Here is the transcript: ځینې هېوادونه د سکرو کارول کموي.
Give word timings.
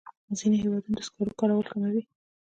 ځینې 0.37 0.57
هېوادونه 0.63 0.95
د 0.97 1.01
سکرو 1.07 1.37
کارول 1.39 1.67
کموي. 1.71 2.01